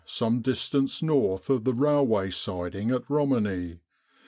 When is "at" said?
2.89-3.07